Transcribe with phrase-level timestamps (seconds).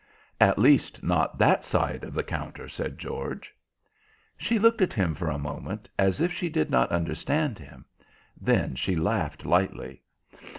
[0.39, 3.53] "At least, not that side of the counter," said George.
[4.35, 7.85] She looked at him for a moment, as if she did not understand him;
[8.35, 10.01] then she laughed lightly.